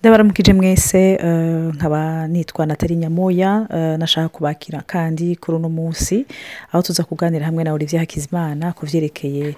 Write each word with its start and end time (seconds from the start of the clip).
ndabaramukije 0.00 0.52
mwese 0.52 1.18
nkaba 1.74 2.26
nitwa 2.28 2.66
natali 2.66 2.96
nyamoya 2.96 3.66
nashaka 3.98 4.28
kubakira 4.28 4.82
kandi 4.86 5.36
kuri 5.36 5.56
uno 5.56 5.68
munsi 5.68 6.26
aho 6.72 6.82
tuza 6.82 7.04
kuganira 7.04 7.46
hamwe 7.46 7.64
na 7.64 7.72
olivier 7.72 8.00
hakizimana 8.00 8.72
ku 8.72 8.86
byerekeye 8.86 9.54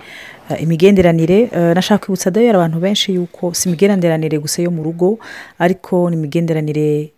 imigenderanire. 0.61 1.47
Nashaka 1.75 2.05
kwibutsa 2.05 2.31
dayari 2.31 2.57
abantu 2.59 2.81
benshi 2.81 3.15
yuko 3.15 3.55
si 3.55 3.69
imigenderanire 3.69 4.39
gusa 4.39 4.63
yo 4.63 4.71
mu 4.71 4.83
rugo 4.83 5.19
ariko 5.59 6.11
ni 6.11 6.17
imigenderanire 6.17 7.13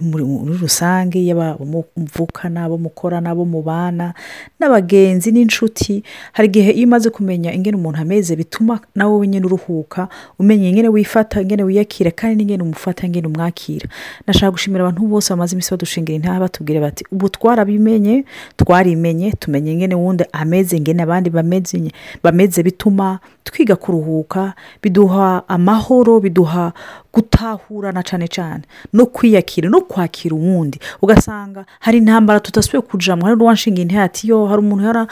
muri 0.00 0.24
rusange 0.60 1.18
y'abo 1.26 1.64
muvukana 1.96 2.64
abo 2.64 2.78
mukorana 2.78 3.30
abo 3.30 3.44
mubana 3.44 4.14
n'abagenzi 4.60 5.32
n'inshuti. 5.32 6.02
Hari 6.32 6.48
igihe 6.48 6.70
iyo 6.72 6.86
umaze 6.86 7.10
kumenya 7.10 7.52
ingene 7.52 7.76
umuntu 7.76 7.98
ameze 8.00 8.36
bituma 8.36 8.80
nawe 8.94 9.16
wenyine 9.18 9.46
uruhuka 9.46 10.08
umenya 10.38 10.68
ingene 10.68 10.88
wifata 10.88 11.40
ingene 11.42 11.62
wiyakira 11.62 12.10
kandi 12.10 12.36
n'ingene 12.36 12.62
umufata 12.62 13.06
ingene 13.06 13.26
umwakira. 13.26 13.88
Nashaka 14.26 14.50
gushimira 14.50 14.84
abantu 14.84 15.06
bose 15.06 15.30
bamaze 15.30 15.52
iminsi 15.54 15.70
badushingira 15.70 16.16
intaha 16.16 16.40
batubwira 16.40 16.80
bati 16.80 17.04
ubu 17.12 17.28
twarabimenye 17.28 18.24
twarimenye 18.56 19.32
tumenye 19.32 19.72
ingene 19.72 19.94
wundi 19.94 20.24
ameze 20.32 20.76
ingene 20.76 21.02
abandi 21.02 21.30
bameze. 21.30 22.62
Bituma 22.62 23.18
twiga 23.44 23.76
kuruhuka 23.76 24.54
biduha 24.82 25.42
amahoro 25.48 26.20
biduha 26.20 26.72
gutahurana 27.14 28.02
cyane 28.02 28.28
cyane 28.28 28.62
no 28.92 29.06
kwiyakira 29.06 29.68
no 29.70 29.80
kwakira 29.80 30.34
uwundi. 30.36 30.78
Ugasanga 31.02 31.64
hari 31.80 31.98
intambara 31.98 32.40
tudasubiye 32.40 32.82
kujamo 32.82 33.24
hari 33.24 33.36
n'uwanshinga 33.36 33.80
intebe 33.82 34.00
ati 34.02 34.28
yo 34.28 34.46
hari 34.46 34.58
umuntu 34.62 35.06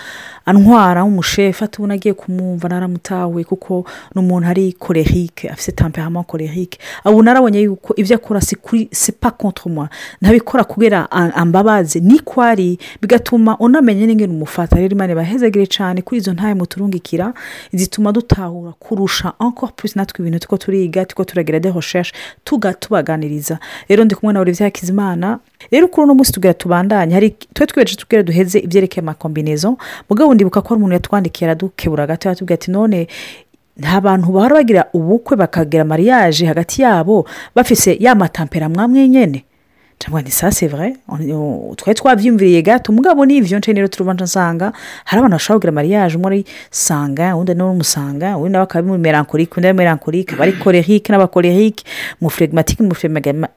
antwara 0.46 1.02
nk'umushefu 1.02 1.64
atubona 1.64 1.94
agiye 1.94 2.14
kumwumva 2.14 2.68
naramutawe 2.68 3.44
kuko 3.44 3.84
ni 4.14 4.20
umuntu 4.20 4.48
ari 4.48 4.72
korerike 4.72 5.48
afite 5.48 5.72
tamperament 5.76 6.26
korerike 6.26 6.78
ubu 7.04 7.22
narabonye 7.22 7.60
yuko 7.60 7.94
ibyo 7.96 8.16
akora 8.16 8.40
si 8.40 8.56
sepa 8.90 9.30
kontoroma 9.30 9.88
ntabikora 10.20 10.64
kubera 10.64 11.10
ambabazi. 11.10 12.00
Niko 12.00 12.42
ari 12.42 12.78
bigatuma 13.00 13.58
unamenya 13.58 14.06
n'ingene 14.06 14.32
umufata. 14.32 14.76
Rero 14.76 14.92
imana 14.94 15.12
ibahezagire 15.12 15.66
cyane 15.66 16.02
kuri 16.02 16.18
izo 16.20 16.32
ntahe 16.32 16.54
muturungikira 16.54 17.34
zituma 17.72 18.12
dutahura 18.12 18.72
kurusha 18.72 19.32
encore 19.40 19.72
plus 19.76 19.96
natwe 19.96 20.20
ibintu 20.22 20.38
tuko 20.38 20.56
turiga 20.56 21.04
tuko 21.04 21.24
turagira 21.24 21.60
de 21.92 21.98
recherche 21.98 22.72
tubaganiriza 22.80 23.58
rero 23.88 24.04
ndi 24.04 24.14
kumwe 24.14 24.32
na 24.32 24.40
olivier 24.40 24.66
hakizimana. 24.66 25.38
Rero 25.70 25.88
kuri 25.88 26.04
uno 26.04 26.14
munsi 26.14 26.32
tugira 26.32 26.54
tubandanye 26.54 27.14
hari 27.14 27.30
twe 27.30 27.66
twereje 27.66 27.96
tubwire 27.96 28.22
duheze 28.22 28.58
ibyerekeye 28.58 29.02
amakombinezo 29.02 29.76
mugabo 30.10 30.34
ndibuka 30.34 30.60
ko 30.62 30.68
hari 30.68 30.76
umuntu 30.78 30.94
yatwandikiye 30.94 31.50
aradukebura 31.50 32.06
gato 32.06 32.28
yatubwira 32.28 32.54
ati 32.54 32.70
none 32.70 33.06
nta 33.76 34.00
bantu 34.00 34.32
bahora 34.32 34.54
bagira 34.54 34.84
ubukwe 34.92 35.36
bakagira 35.36 35.84
mariage 35.84 36.46
hagati 36.46 36.82
yabo 36.82 37.26
bafise 37.54 37.96
ya 38.00 38.14
matampera 38.14 38.68
mwamwe 38.68 39.08
nyine 39.08 39.44
cyangwa 40.02 40.22
ni 40.22 40.30
sa 40.30 40.50
sevure 40.50 40.96
twari 41.76 41.94
twabyumviriye 41.94 42.62
gato. 42.62 42.90
Mugabo 42.92 43.22
n'ibyo 43.26 43.58
nce 43.58 43.72
rero 43.72 43.86
turubanza 43.88 44.24
nsanga 44.24 44.72
hari 45.04 45.18
abantu 45.20 45.36
bashobora 45.38 45.58
kugira 45.58 45.72
mariage. 45.72 46.16
Umwe 46.16 46.26
ari 46.26 46.44
sanga 46.70 47.36
undi 47.36 47.54
ni 47.54 47.62
umusanga 47.62 48.36
undi 48.36 48.50
nawe 48.52 48.64
akaba 48.64 48.88
muri 48.88 48.98
melancholique 48.98 49.54
undi 49.56 49.68
ari 49.68 49.76
melancholique. 49.78 50.34
Bari 50.36 50.52
korerike 50.58 51.12
n'abakorerike 51.12 51.84
mu 52.20 52.30
flegmatike 52.30 52.82
mu 52.82 52.94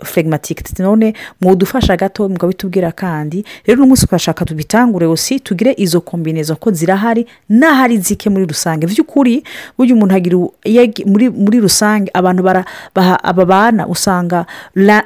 flegmatike 0.04 0.64
none 0.84 1.14
mwudufasha 1.42 1.98
gato 1.98 2.30
mukabitubwira 2.30 2.92
kandi. 2.92 3.42
Rero 3.66 3.82
uno 3.82 3.88
munsi 3.88 4.06
twashaka 4.08 4.46
tubitangure 4.46 5.06
usi 5.08 5.40
tugire 5.40 5.74
izo 5.78 6.02
kombinezo 6.02 6.56
ko 6.56 6.72
zirahari 6.72 7.26
n'ahari 7.50 7.98
zike 7.98 8.30
muri 8.30 8.46
rusange. 8.46 8.86
By'ukuri 8.88 9.42
burya 9.78 9.96
umuntu 9.96 10.14
agira 10.16 10.38
muri 11.36 11.58
rusange 11.59 12.12
abantu 12.14 12.44
babana 13.34 13.88
usanga 13.88 14.46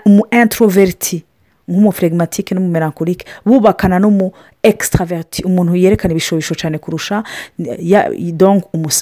umu 0.06 0.26
introverti. 0.32 1.29
Nk'umuflegmatike 1.70 2.56
n'umumelancholique 2.56 3.26
bubakana 3.46 4.00
n'umu 4.00 4.32
extraverti 4.64 5.44
umuntu 5.44 5.76
yerekana 5.76 6.12
ibishobisho 6.12 6.56
cyane 6.56 6.78
kurusha 6.78 7.24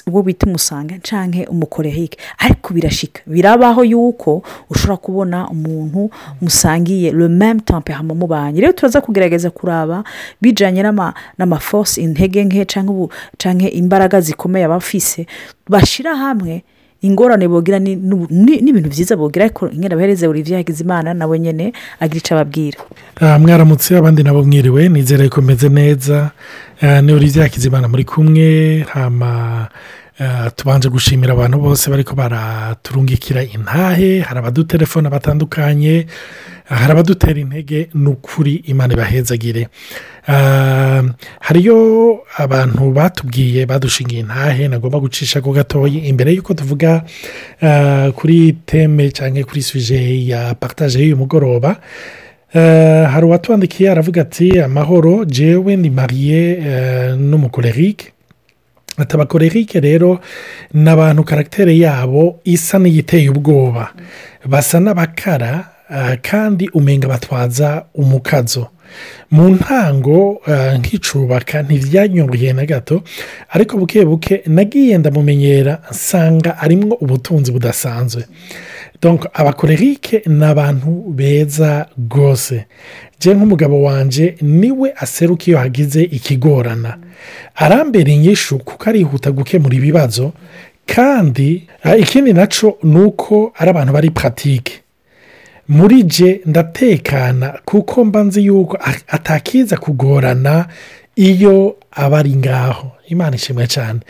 uwo 0.06 0.22
bita 0.22 0.46
umusanga 0.46 0.94
cyangwa 1.02 1.48
umukorerike 1.50 2.18
ariko 2.38 2.74
birashika 2.74 3.22
birabaho 3.26 3.84
yuko 3.84 4.42
ushobora 4.70 4.96
kubona 4.96 5.48
umuntu 5.50 6.10
musangiye 6.40 7.12
le 7.12 7.28
meme 7.28 7.60
temperament 7.60 8.18
mubanye. 8.20 8.60
Rero 8.60 8.72
turaza 8.72 9.00
kugerageza 9.00 9.50
kuraba 9.50 10.04
bijyanye 10.42 10.82
n'amaforce 11.38 12.00
intege 12.00 12.44
nke 12.44 12.64
cyangwa 12.64 13.70
imbaraga 13.70 14.20
zikomeye 14.20 14.64
abafise 14.64 15.26
bashyira 15.68 16.16
hamwe 16.16 16.62
ingorane 17.02 17.48
bogira 17.48 17.78
n'ibintu 17.78 18.88
byiza 18.90 19.16
bogira 19.16 19.44
ariko 19.44 19.68
nyine 19.70 19.94
abahereze 19.94 20.26
olivier 20.26 20.58
hakizimana 20.58 21.14
nawe 21.14 21.38
nyine 21.38 21.72
agira 22.00 22.18
icyo 22.18 22.34
ababwira. 22.36 22.78
Mwaramutse 23.38 23.96
abandi 23.96 24.22
nabo 24.22 24.42
mwiriwe 24.44 24.88
nizere 24.88 25.28
ko 25.28 25.40
meze 25.42 25.68
neza. 25.68 26.30
Ni 27.02 27.12
olivier 27.12 27.42
hakizimana 27.44 27.88
muri 27.88 28.04
kumwe 28.04 28.82
hama 28.90 29.68
tubanje 30.56 30.88
gushimira 30.88 31.32
abantu 31.32 31.58
bose 31.58 31.90
bari 31.90 32.04
ko 32.04 32.14
baraturungikira 32.14 33.42
intahe. 33.46 34.20
Hari 34.20 34.38
abadutelefone 34.38 35.08
batandukanye. 35.08 36.06
Hari 36.68 36.92
abadutera 36.92 37.40
intege 37.40 37.88
ni 37.94 38.08
ukuri 38.08 38.54
imana 38.54 38.92
ibahezagire 38.94 39.68
hariyo 41.40 41.78
abantu 42.36 42.92
batubwiye 42.92 43.66
badushingiye 43.66 44.20
intahe 44.20 44.68
nagomba 44.68 44.98
gucisha 45.00 45.40
ko 45.40 45.52
gatoya 45.52 46.04
imbere 46.04 46.32
y'uko 46.34 46.54
tuvuga 46.54 47.02
kuri 48.14 48.52
teme 48.66 49.10
cyangwa 49.10 49.44
kuri 49.44 49.62
suje 49.62 50.26
ya 50.26 50.54
paritaje 50.54 50.98
y'uyu 51.00 51.16
mugoroba 51.16 51.76
hari 53.12 53.26
uwatwandikiye 53.26 53.90
aravuga 53.90 54.22
ati 54.22 54.60
amahoro 54.60 55.24
jewe 55.24 55.76
ni 55.76 55.90
mariye 55.90 56.40
n'umukorerike 57.16 58.12
atabakorerike 58.98 59.80
rero 59.80 60.20
ni 60.74 60.90
abantu 60.90 61.24
karagitere 61.24 61.78
yabo 61.78 62.40
isa 62.44 62.78
n'iyiteye 62.78 63.30
ubwoba. 63.30 63.92
Basa 64.44 64.80
n'abakara 64.80 65.70
kandi 66.22 66.68
umenga 66.74 67.08
batwaza 67.08 67.84
umukazo. 67.94 68.66
Mu 69.30 69.48
ntango 69.48 70.40
nk'icubaka 70.78 71.62
ntibyanyoroheye 71.62 72.52
na 72.52 72.64
gato 72.66 73.02
ariko 73.50 73.76
buke 73.76 74.04
buke 74.04 74.42
nagiye 74.46 74.98
ndamumenyera 74.98 75.78
nsanga 75.90 76.58
arimwo 76.58 76.94
ubutunzi 76.96 77.52
budasanzwe. 77.52 78.24
Abakorerike 79.34 80.22
ni 80.26 80.44
abantu 80.44 80.90
beza 81.08 81.86
rwose. 82.10 82.64
Njye 83.18 83.34
nk'umugabo 83.34 83.82
wanjye 83.82 84.34
ni 84.42 84.70
we 84.70 84.92
aseruka 84.96 85.44
iyo 85.46 85.58
hagize 85.58 86.02
ikigorana. 86.02 86.98
Arambera 87.54 88.10
inyishu 88.12 88.58
kuko 88.58 88.88
arihuta 88.90 89.30
gukemura 89.30 89.76
ibibazo 89.76 90.32
kandi 90.86 91.68
ikindi 92.00 92.32
na 92.32 92.46
cyo 92.46 92.78
ni 92.82 92.98
uko 93.00 93.52
ari 93.58 93.70
abantu 93.70 93.92
bari 93.92 94.10
puratike 94.10 94.72
muri 95.68 96.02
je 96.02 96.40
ndatekana 96.46 97.58
kuko 97.64 98.04
mba 98.04 98.22
nzi 98.22 98.44
yuko 98.46 98.78
atakiza 99.08 99.76
kugorana 99.76 100.66
iyo 101.16 101.76
aba 101.92 102.18
ari 102.18 102.36
ngaho. 102.36 102.90
Imana 103.08 103.36
ishimwe 103.36 103.66
cyane 103.66 104.00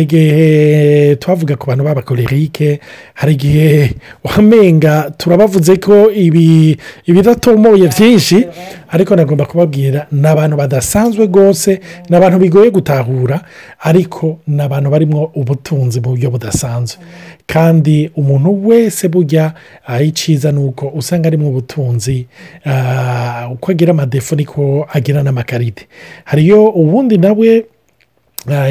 igihe 0.00 1.16
twavuga 1.16 1.56
ku 1.56 1.66
bantu 1.68 1.84
b'abakorerike 1.84 2.80
hari 3.14 3.32
igihe 3.32 3.94
wamenga 4.24 5.10
turabavuze 5.16 5.76
ko 5.76 6.10
ibi 6.10 6.76
ibidatomoye 7.06 7.88
byinshi 7.88 8.46
ariko 8.88 9.16
nagomba 9.16 9.44
kubabwira 9.44 10.06
ni 10.12 10.26
abantu 10.26 10.56
badasanzwe 10.56 11.26
rwose 11.26 11.80
ni 12.08 12.16
abantu 12.16 12.38
bigoye 12.38 12.70
gutahura 12.70 13.40
ariko 13.80 14.38
ni 14.48 14.62
abantu 14.62 14.90
barimo 14.90 15.30
ubutunzi 15.36 16.00
mu 16.00 16.08
buryo 16.16 16.30
budasanzwe. 16.32 16.98
Kandi 17.52 18.10
umuntu 18.16 18.68
wese 18.68 19.08
burya 19.08 19.52
icyiza 20.04 20.52
ni 20.52 20.58
uko 20.58 20.88
usanga 20.88 21.26
arimo 21.28 21.48
ubutunzi 21.48 22.26
uko 23.52 23.70
agira 23.72 23.90
amadefu 23.90 24.36
niko 24.36 24.86
agira 24.92 25.22
n'amakarite 25.22 25.86
hariyo 26.24 26.68
ubundi 26.68 27.18
nawe 27.18 27.64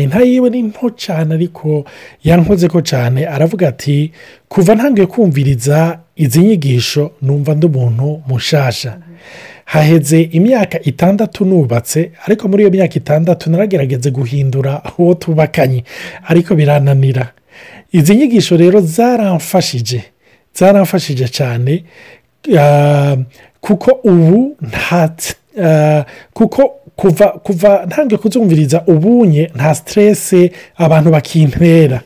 inta 0.02 0.20
yiwe 0.22 0.50
ni 0.50 0.62
nto 0.62 0.90
cyane 0.90 1.34
ariko 1.36 1.86
yankoze 2.24 2.68
ko 2.68 2.81
cyane 2.81 3.28
aravuga 3.28 3.68
ati 3.68 4.12
kuva 4.50 4.76
ntangiye 4.76 5.08
kumviriza 5.08 6.00
izi 6.16 6.40
nyigisho 6.40 7.12
numva 7.22 7.56
ndi 7.56 7.66
umuntu 7.66 8.22
mushasha. 8.28 8.98
Haheze 9.66 10.22
imyaka 10.22 10.81
itandatu 10.81 11.46
nubatse 11.46 12.12
ariko 12.26 12.48
muri 12.48 12.64
iyo 12.64 12.72
myaka 12.72 12.96
itandatu 12.96 13.50
naragerageze 13.52 14.12
guhindura 14.12 14.81
uwo 14.98 15.14
tubakanye 15.14 15.84
ariko 16.28 16.56
birananira. 16.56 17.31
Izi 17.92 18.16
nyigisho 18.16 18.58
rero 18.58 18.82
zaramfashije 18.82 20.02
zaramfashije 20.56 21.28
cyane 21.28 21.84
kuko 23.62 23.92
ubu 24.04 24.56
nta 24.62 25.10
kuko 26.34 26.62
kuva 26.96 27.28
kuva 27.28 27.86
ntange 27.88 28.18
kuzumviriza 28.18 28.84
ubunye 28.88 29.52
nta 29.56 29.76
siterese 29.76 30.52
abantu 30.78 31.10
bakintera. 31.12 32.02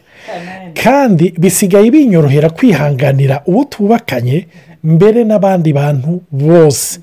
Kandi 0.84 1.34
bisigaye 1.38 1.92
binyorohera 1.92 2.50
kwihanganira 2.50 3.42
uwo 3.46 3.64
tubakanye 3.64 4.48
mbere 4.84 5.24
n'abandi 5.24 5.74
bantu 5.74 6.22
bose. 6.32 7.00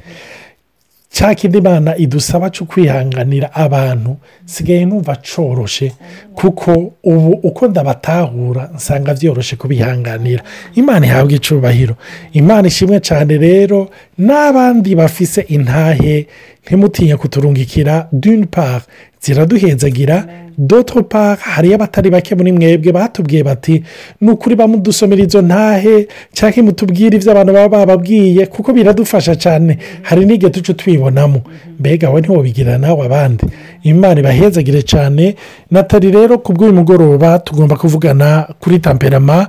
Cya 1.13 1.35
kindi 1.35 1.59
imana 1.59 1.97
idusaba 1.97 2.51
cyo 2.51 2.65
kwihanganira 2.65 3.51
abantu 3.55 4.17
sigaye 4.47 4.85
numva 4.87 5.17
coroshe 5.17 5.93
kuko 6.35 6.93
ubu 7.03 7.31
uko 7.43 7.69
ndabatahura 7.69 8.71
nsanga 8.75 9.15
byoroshye 9.15 9.57
kubihanganira. 9.57 10.43
Imana 10.75 11.07
ihabwa 11.07 11.33
icubahiro. 11.33 11.95
Imana 12.33 12.69
ishimwe 12.69 13.01
cyane 13.01 13.39
rero 13.39 13.91
n'abandi 14.27 14.95
bafise 14.95 15.41
intahe 15.49 16.27
ntimutinye 16.67 17.17
kuturungikira. 17.17 18.09
Dune 18.13 18.47
part 18.47 18.85
ziraduhenzagira 19.21 20.27
doto 20.59 21.03
part 21.03 21.41
hariyo 21.41 21.75
abatari 21.75 22.11
bake 22.11 22.35
muri 22.35 22.53
mwebwe 22.53 22.93
batubwiye 22.93 23.43
bati 23.43 23.83
ni 24.21 24.31
ukuri 24.31 24.57
bamudusomera 24.57 25.23
izo 25.23 25.43
ntahe 25.43 26.07
cyangwa 26.33 26.63
mutubwire 26.63 27.17
ibyo 27.17 27.33
abantu 27.33 27.53
baba 27.53 27.69
bababwiye 27.79 28.47
kuko 28.47 28.73
biradufasha 28.73 29.37
cyane 29.37 29.79
hari 30.03 30.25
n'igihe 30.27 30.51
tuce 30.51 30.75
tubibonamo 30.75 31.41
mbega 31.79 32.11
we 32.11 32.21
ntiwobigira 32.21 32.79
nawe 32.79 33.07
abandi 33.07 33.45
imana 33.83 34.21
ibahezagire 34.21 34.83
cyane. 34.83 35.35
Natali 35.71 36.11
rero 36.11 36.39
ku 36.39 36.53
bw'uyu 36.53 36.73
mugoroba 36.73 37.39
tugomba 37.39 37.77
kuvugana 37.77 38.47
kuri 38.61 38.79
tamperama 38.79 39.49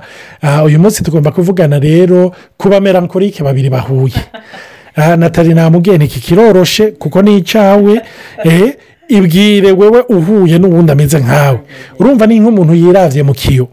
uyu 0.64 0.78
munsi 0.78 1.02
tugomba 1.02 1.30
kuvugana 1.30 1.78
rero 1.78 2.32
ku 2.56 2.68
bamerankorike 2.68 3.42
babiri 3.42 3.70
bahuye. 3.70 4.20
Natali 5.20 5.54
namubwiye 5.54 5.96
iki 5.96 6.20
kiroroshe 6.20 6.90
kuko 6.90 7.22
ni 7.22 7.36
icyawe 7.38 8.00
ibwire 9.08 9.72
wewe 9.72 10.00
uhuye 10.08 10.58
n'ubundi 10.58 10.92
ameze 10.92 11.18
nkawe. 11.18 11.58
Urumva 11.98 12.26
ni 12.26 12.40
nk'umuntu 12.40 12.74
yirabye 12.74 13.22
mu 13.22 13.34
kiyo. 13.34 13.68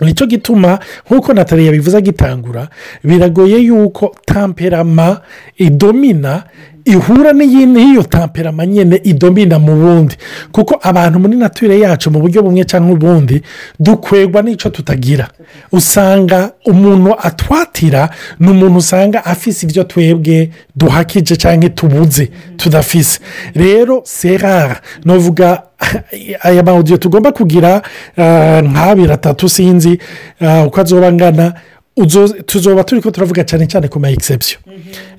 Nicyo 0.00 0.26
gituma 0.26 0.78
nk'uko 1.06 1.32
natali 1.32 1.66
yabivuze 1.66 1.96
agitangura 1.96 2.68
biragoye 3.04 3.58
yuko 3.58 4.14
tamperama 4.26 5.20
idomina 5.56 6.42
ihura 6.84 7.32
n'iyo 7.32 8.02
tamperama 8.02 8.66
nyine 8.66 9.00
idomina 9.04 9.58
mu 9.58 9.74
bundi 9.76 10.16
kuko 10.52 10.78
abantu 10.82 11.18
muri 11.18 11.36
nature 11.36 11.78
yacu 11.78 12.10
mu 12.10 12.20
buryo 12.20 12.42
bumwe 12.42 12.64
cyangwa 12.64 12.92
ubundi 12.94 13.42
dukwegwa 13.80 14.42
n'icyo 14.42 14.70
tutagira. 14.70 15.28
Usanga 15.72 16.50
umuntu 16.66 17.14
atwatira 17.18 18.10
ni 18.40 18.50
umuntu 18.50 18.78
usanga 18.78 19.24
afise 19.24 19.66
ibyo 19.66 19.84
twebwe 19.84 20.50
duhakije 20.76 21.36
cyangwa 21.36 21.68
tubuze 21.68 22.30
tudafise. 22.56 23.20
Rero 23.54 24.02
serara 24.04 24.80
ni 25.04 25.12
uvuga 25.12 25.62
aya 26.46 26.62
mawudiyo 26.62 26.96
tugomba 26.96 27.32
kugira 27.32 27.82
nk'abiri 28.62 29.12
atatu 29.12 29.48
sinzi 29.48 29.98
uko 30.66 30.80
azoba 30.80 31.08
angana 31.08 31.54
tuzoba 32.46 32.84
turi 32.84 33.00
ko 33.02 33.10
turavuga 33.10 33.44
cyane 33.44 33.66
cyane 33.68 33.88
ku 33.88 34.00
ma 34.00 34.08
egisepsiyo 34.10 34.58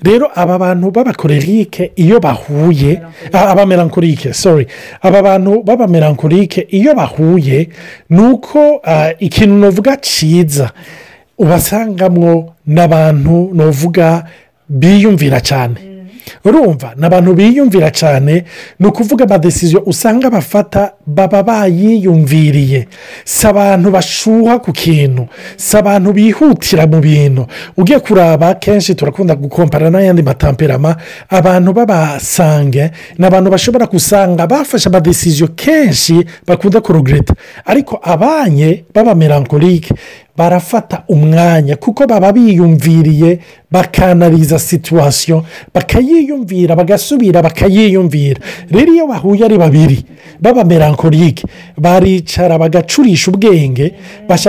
rero 0.02 0.26
aba 0.34 0.58
bantu 0.58 0.90
b'abakorerike 0.90 1.92
iyo 1.96 2.20
bahuye 2.20 3.00
abamerankorike 3.32 4.32
sorry. 4.34 4.66
Aba 5.02 5.22
bantu 5.22 5.62
b'abamerankorike 5.62 6.66
iyo 6.70 6.94
bahuye 6.94 7.68
ni 8.10 8.20
uko 8.22 8.82
ikintu 9.18 9.54
navuga 9.54 9.96
cyiza 9.96 10.70
ubasangamwo 11.38 12.54
n'abantu 12.66 13.50
navuga 13.54 14.24
biyumvira 14.68 15.40
cyane. 15.40 15.93
Urumva 16.44 16.92
ni 16.96 17.06
abantu 17.06 17.34
biyumvira 17.34 17.90
cyane 17.90 18.44
ni 18.78 18.86
ukuvuga 18.86 19.24
amadesiziyo 19.24 19.82
usanga 19.86 20.30
bafata 20.30 20.92
baba 21.06 21.42
bayiyumviriye. 21.42 22.88
Si 23.24 23.46
abantu 23.46 23.90
bashuha 23.90 24.58
ku 24.58 24.72
kintu 24.72 25.28
si 25.56 25.76
abantu 25.76 26.12
bihutira 26.12 26.86
mu 26.86 27.00
bintu. 27.00 27.46
Ugiye 27.76 27.98
kuraba 28.00 28.54
kenshi 28.54 28.94
turakunda 28.94 29.34
gukompara 29.34 29.90
n'ayandi 29.90 30.22
matamperama 30.22 30.96
abantu 31.28 31.72
babasange 31.72 32.90
ni 33.18 33.26
abantu 33.26 33.50
bashobora 33.50 33.86
gusanga 33.86 34.46
bafashe 34.46 34.88
amadesiziyo 34.88 35.48
kenshi 35.48 36.24
bakunda 36.46 36.80
kurogireta 36.80 37.34
ariko 37.64 38.00
abanye 38.02 38.84
b'abamerankorike 38.94 39.94
barafata 40.36 41.02
umwanya 41.08 41.76
kuko 41.76 42.06
baba 42.06 42.32
biyumviriye 42.32 43.38
bakanariza 43.70 44.58
situwasiyo 44.58 45.44
bakayiyumvira 45.74 46.76
bagasubira 46.76 47.42
bakayiyumvira. 47.42 48.40
Rero 48.70 48.92
iyo 48.94 49.06
bahuye 49.06 49.44
ari 49.44 49.58
babiri 49.58 49.98
b'abamerankorike 50.40 51.44
baricara 51.78 52.58
bagacurisha 52.58 53.30
ubwenge 53.30 53.94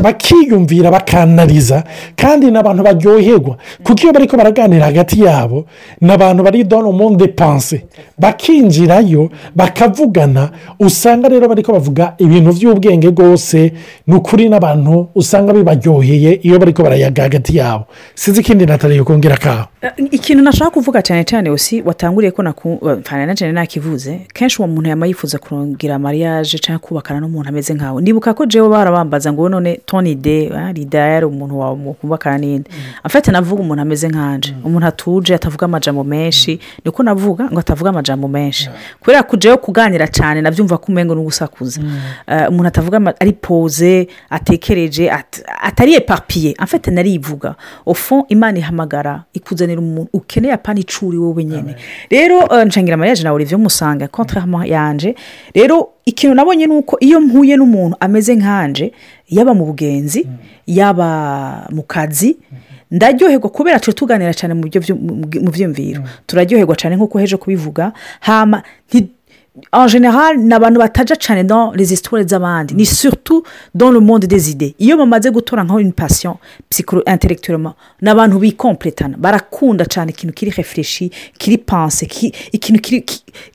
bakiyumvira 0.03 0.91
bakanariza 0.91 1.83
kandi 2.15 2.51
ni 2.51 2.57
abantu 2.57 2.83
baryoherwa 2.83 3.57
kuko 3.83 4.01
iyo 4.03 4.13
bari 4.13 4.27
baraganira 4.27 4.85
hagati 4.85 5.21
yabo 5.23 5.65
ni 6.01 6.11
abantu 6.11 6.43
bari 6.43 6.63
dono 6.63 6.91
monde 6.91 7.27
panse 7.27 7.85
bakinjirayo 8.17 9.29
bakavugana 9.55 10.49
usanga 10.79 11.29
rero 11.29 11.47
bari 11.47 11.63
bavuga 11.63 12.13
ibintu 12.17 12.53
by'ubwenge 12.53 13.07
rwose 13.07 13.73
ni 14.07 14.15
ukuri 14.15 14.49
n'abantu 14.49 15.07
usanga 15.15 15.53
bibaryoheye 15.53 16.39
iyo 16.43 16.59
bari 16.59 16.71
barayaga 16.73 17.23
hagati 17.23 17.57
yabo. 17.57 17.85
Sinzi 18.15 18.41
ikindi 18.41 18.65
nataliye 18.65 19.03
kongera 19.03 19.37
kaho 19.37 19.65
ikintu 20.11 20.43
nashaka 20.43 20.71
kuvuga 20.71 21.01
cyane 21.01 21.23
cyane 21.23 21.49
usi 21.49 21.81
watanguriye 21.81 22.31
ko 22.31 22.43
na 22.43 22.53
cyane 23.35 23.51
nakivuze 23.51 24.19
kenshi 24.33 24.61
uwo 24.61 24.67
muntu 24.67 24.89
yaba 24.89 25.07
yifuza 25.07 25.37
kurongera 25.37 25.64
mariage 25.99 26.57
cyangwa 26.57 26.79
kubakana 26.79 27.19
n'umuntu 27.19 27.49
ameze 27.49 27.73
nkawe. 27.73 28.01
Ndibuka 28.01 28.33
ko 28.33 28.45
jewe 28.45 28.69
barabambaza 28.69 29.33
ngo 29.33 29.49
none 29.49 29.79
toni 29.85 30.15
de 30.15 30.51
rida 30.73 30.99
yari 30.99 31.25
umuntu 31.25 31.59
wawe 31.59 31.75
mu 31.75 31.93
kubakana 31.93 32.37
n'indi 32.37 32.69
afite 33.03 33.31
navuga 33.31 33.61
umuntu 33.61 33.81
ameze 33.81 34.07
nkanje. 34.07 34.55
Umuntu 34.63 34.87
atuje 34.87 35.35
atavuga 35.35 35.65
amajambo 35.65 36.03
menshi. 36.03 36.59
Niko 36.85 37.03
navuga 37.03 37.49
ngo 37.51 37.59
atavuga 37.59 37.89
amajambo 37.89 38.27
menshi. 38.27 38.69
Kubera 38.99 39.23
ko 39.23 39.37
jewe 39.37 39.57
kuganira 39.57 40.07
cyane 40.07 40.41
nabyumva 40.41 40.77
ko 40.77 40.85
umengo 40.91 41.15
n'ugusakuza 41.15 41.81
umuntu 42.49 42.67
atavuga 42.67 43.13
ari 43.19 43.33
poze 43.33 44.07
atekereje 44.29 45.11
atari 45.61 45.93
epapiye 45.93 46.53
afite 46.57 46.91
narivuga. 46.91 47.55
Ofu 47.85 48.25
imana 48.29 48.57
ihamagara 48.59 49.23
ikuzanira 49.33 49.81
umuntu 49.81 50.09
ukeneye 50.13 50.53
apana 50.53 50.79
icuri 50.79 51.17
wowe 51.17 51.43
nyine 51.43 51.75
rero 52.09 52.65
nshangira 52.65 52.97
mariage 52.97 53.23
nawe 53.23 53.35
urive 53.35 53.55
musanga 53.55 54.07
kontrama 54.07 54.65
yanje 54.65 55.15
rero 55.55 55.89
ikintu 56.05 56.35
nabonye 56.35 56.65
ni 56.67 56.73
uko 56.73 56.97
iyo 56.99 57.21
mpuye 57.21 57.55
n'umuntu 57.57 57.97
ameze 57.99 58.35
nkanje 58.35 58.91
yaba 59.29 59.53
mu 59.53 59.65
bugenzi 59.65 60.27
yaba 60.67 61.67
mu 61.71 61.83
kazi 61.83 62.37
ndaryoherwa 62.91 63.49
kubera 63.49 63.79
tujya 63.79 63.93
tuganira 63.97 64.33
cyane 64.33 64.53
mu 64.53 65.49
byumviro 65.51 66.03
turaryoherwa 66.27 66.75
cyane 66.75 66.95
nk'uko 66.95 67.17
heje 67.19 67.37
kubivuga. 67.37 67.91
Hama 68.19 68.63
en 69.71 69.87
general 69.87 70.37
ni 70.37 70.53
abantu 70.53 70.79
bataja 70.79 71.15
cyane 71.15 71.43
dans 71.47 71.71
les 71.75 71.91
histoires 71.93 72.27
z'abandi 72.27 72.75
ni 72.75 72.85
surtout 72.85 73.43
dans 73.73 73.91
le 73.91 73.99
monde 73.99 74.25
des 74.25 74.49
idées. 74.51 74.75
Iyo 74.79 74.97
bamaze 74.97 75.31
gutora 75.31 75.63
nkaho 75.63 75.79
une 75.79 75.93
passion 75.93 76.37
psycholo 76.69 77.01
intellectuellement 77.05 77.75
ni 78.01 78.09
abantu 78.09 78.39
bikompletana 78.39 79.17
barakunda 79.17 79.85
cyane 79.85 80.09
ikintu 80.11 80.33
kiri 80.33 80.51
refureshi 80.51 81.11
kiri 81.37 81.57
panse 81.57 82.07
ikintu 82.51 83.01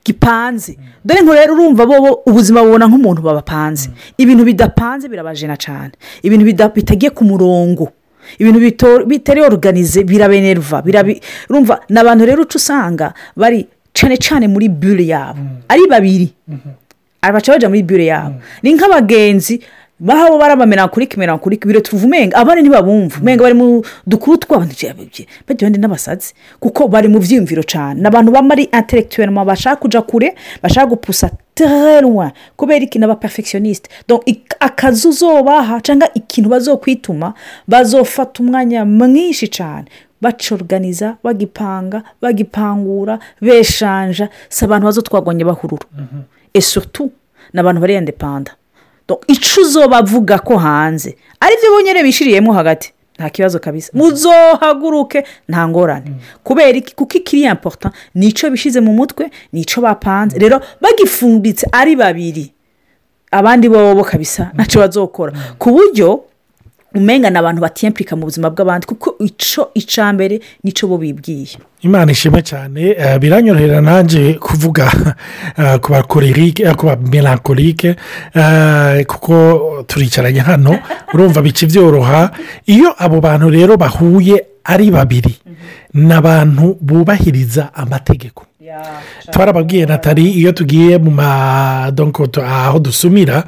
gipanze 0.05 0.77
dore 1.05 1.23
ngo 1.23 1.33
rero 1.33 1.53
urumva 1.53 1.85
bo 1.85 2.21
ubuzima 2.25 2.63
bubona 2.63 2.87
nk'umuntu 2.87 3.21
babapanze. 3.21 3.89
Ibintu 4.17 4.43
bidapanze 4.43 5.07
birabajena 5.09 5.57
cyane 5.57 5.91
ibintu 6.23 6.45
bitagiye 6.75 7.09
ku 7.11 7.23
murongo. 7.23 7.91
Ibintu 8.39 8.59
bitari 9.07 9.41
oruganize 9.41 10.03
birabenerva 10.03 10.83
urumva 11.49 11.79
ni 11.89 11.99
abantu 11.99 12.25
rero 12.25 12.41
uca 12.41 12.55
usanga 12.57 13.13
bari 13.35 13.67
cyane 13.93 14.17
cyane 14.17 14.47
muri 14.47 14.69
bure 14.69 15.05
yabo. 15.05 15.39
Ari 15.69 15.87
babiri. 15.89 16.33
Baca 17.21 17.51
bajya 17.51 17.69
muri 17.69 17.83
bure 17.83 18.05
yabo. 18.05 18.35
Ni 18.63 18.73
nk'abagenzi 18.73 19.61
baho 20.01 20.37
barabamera 20.39 20.87
kuri 20.89 21.05
kimera 21.07 21.37
kuri 21.37 21.57
biro 21.61 21.79
tuvuga 21.79 22.05
umenga 22.07 22.37
abandi 22.37 22.61
ntibabumva. 22.61 23.19
Umenga 23.21 23.43
bari 23.43 23.53
mu 23.53 23.83
dukuru 24.07 24.37
twabo 24.37 24.65
bandi 24.65 25.79
n'abasazi 25.79 26.33
kuko 26.59 26.87
bari 26.87 27.07
mu 27.07 27.19
byiyumviro 27.19 27.61
cyane 27.63 28.01
ni 28.01 28.07
abantu 28.07 28.31
bamari 28.31 28.63
interegituwelema 28.73 29.45
bashaka 29.45 29.75
kujya 29.85 30.01
kure 30.01 30.33
bashaka 30.63 30.87
gupusa 30.89 31.29
terwa 31.53 32.31
kubera 32.57 32.81
ikintu 32.85 33.05
aba 33.05 33.15
perfectioniste 33.15 33.89
akazi 34.59 35.07
uzobaha 35.07 35.81
cyangwa 35.81 36.09
ikintu 36.17 36.49
bazokwituma 36.49 37.33
bazofata 37.67 38.41
umwanya 38.43 38.85
mwinshi 38.85 39.47
cyane 39.47 39.85
bacoruganiza 40.21 41.17
bagipanga 41.23 42.03
bagipangura 42.21 43.19
beshanja 43.41 44.29
si 44.49 44.65
abantu 44.65 44.85
bazotwagwanya 44.85 45.45
bahurura. 45.45 45.85
Esutu 46.53 47.11
ni 47.53 47.59
abantu 47.59 47.81
bari 47.81 47.95
indepanda 47.95 48.51
icyo 49.27 49.61
uzobavuga 49.61 50.39
ko 50.39 50.57
hanze 50.57 51.17
ari 51.39 51.55
byo 51.59 51.71
bonyine 51.71 52.03
bishiriyemo 52.03 52.53
hagati 52.53 52.93
nta 53.15 53.29
kibazo 53.29 53.59
kabisa. 53.59 53.91
Muzohaguruke 53.93 55.23
nta 55.49 55.67
ngorane. 55.67 56.11
Kubera 56.43 56.77
iki? 56.77 56.95
Kuko 56.95 57.17
ikiri 57.17 57.43
importa 57.43 57.91
ni 58.15 58.31
cyo 58.31 58.49
bishyize 58.49 58.79
mu 58.81 58.93
mutwe 58.93 59.29
ni 59.53 59.65
cyo 59.65 59.81
bapanze. 59.81 60.39
Rero 60.39 60.61
bagifumbitse 60.81 61.67
ari 61.71 61.95
babiri. 61.95 62.53
Abandi 63.31 63.69
bo 63.69 64.03
kabisa 64.03 64.51
ntacyo 64.53 64.81
bazokora. 64.81 65.33
Ku 65.59 65.69
buryo 65.71 66.23
umenga 66.95 67.29
ni 67.29 67.37
abantu 67.37 67.61
batiyempurika 67.61 68.15
mu 68.15 68.25
buzima 68.25 68.49
bw'abandi 68.49 68.87
kuko 68.87 69.15
icyo 69.19 69.71
icya 69.73 70.13
mbere 70.13 70.39
ni 70.63 70.71
cyo 70.71 70.87
bo 70.87 70.97
bibwiye. 70.97 71.57
Imana 71.81 72.11
ishimwe 72.11 72.41
cyane 72.41 72.95
eh, 72.97 73.19
biranyorohera 73.19 73.81
nanjye 73.81 74.33
kuvuga 74.33 74.91
eh, 75.59 75.79
ku 75.79 75.91
bakorerike 75.91 76.63
eh, 76.63 76.75
ku 76.75 76.85
bamelankolike 76.85 77.95
kuko 79.07 79.83
turicaranye 79.87 80.39
hano 80.39 80.79
urumva 81.13 81.41
bica 81.41 81.65
byoroha 81.65 82.31
iyo 82.65 82.93
abo 82.97 83.21
bantu 83.21 83.49
rero 83.49 83.77
bahuye 83.77 84.45
ari 84.63 84.91
babiri 84.91 85.35
ni 85.93 86.13
abantu 86.13 86.77
bubahiriza 86.81 87.73
amategeko. 87.73 88.45
Twarababwiye 89.31 89.85
natali 89.85 90.31
iyo 90.31 90.51
tugiye 90.51 90.97
mu 90.97 91.11
madonko 91.11 92.27
aho 92.45 92.79
dusumira 92.79 93.43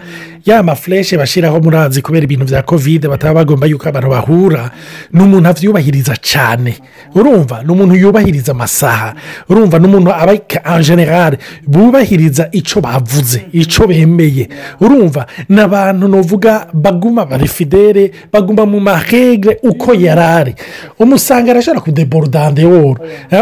ya 0.46 0.64
mafureshe 0.64 1.18
bashyiraho 1.18 1.60
murazi 1.60 2.02
kubera 2.02 2.24
ibintu 2.24 2.46
bya 2.46 2.62
kovide 2.64 3.08
bataba 3.08 3.34
bagomba 3.34 3.68
yuko 3.68 3.90
abantu 3.90 4.10
bahura. 4.10 4.72
Ni 5.14 5.24
umuntu 5.24 5.50
abyubahiriza 5.50 6.16
cyane 6.22 6.76
urumva 7.16 7.64
ni 7.64 7.72
umuntu 7.72 7.96
yubahiriza 7.96 8.52
amasaha. 8.52 9.14
Urumva 9.50 9.80
ni 9.80 9.86
umuntu 9.88 10.12
aba 10.12 10.34
generale 10.82 11.38
bubahiriza 11.68 12.50
icyo 12.52 12.82
bavuze 12.82 13.46
icyo 13.54 13.88
bemeye. 13.88 14.50
Urumva 14.82 15.26
ni 15.50 15.62
abantu 15.62 16.08
nuvuga 16.08 16.68
baguma 16.74 17.26
bari 17.26 17.48
fidele 17.48 18.12
baguma 18.32 18.66
mu 18.66 18.80
mahegre 18.80 19.60
uko 19.64 19.94
yarari. 19.94 20.56
Umusanga 21.00 21.52
arashobora 21.52 21.82
kudeborudande 21.82 22.66
woro 22.66 23.00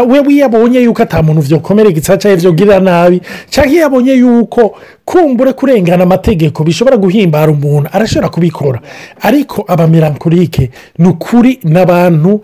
we 0.08 0.20
wiyabonye 0.20 0.80
yuko 0.80 1.02
atamuntu 1.02 1.42
byokomereka 1.42 2.00
cyangwa 2.00 2.36
byogirira 2.40 2.80
nabi. 2.80 3.20
Cyangwa 3.50 3.72
iyo 3.72 3.86
abonye 3.86 4.12
yuko 4.12 4.74
kumbure 5.12 5.52
kurengana 5.52 6.02
amategeko 6.02 6.64
bishobora 6.64 6.96
guhimbara 6.96 7.52
umuntu 7.52 7.88
arashobora 7.92 8.28
kubikora. 8.28 8.80
Ariko 9.20 9.64
abamelankolike 9.68 10.70
ni 10.98 11.08
ukuri 11.08 11.58
n'abantu 11.64 12.40